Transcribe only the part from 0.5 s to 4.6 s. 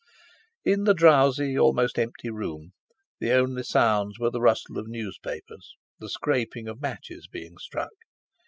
In the drowsy, almost empty room the only sounds were the